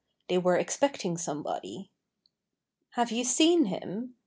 They 0.29 0.39
were 0.39 0.55
expecting 0.57 1.15
somebody. 1.15 1.91
"Have 2.95 3.11
you 3.11 3.23
seen 3.23 3.65
him?" 3.65 4.15